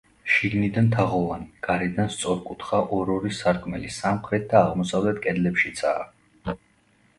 [0.35, 6.61] შიგნიდან თაღოვანი, გარედან სწორკუთხა ორ-ორი სარკმელი სამხრეთ და დასავლეთ კედლებშიცაა.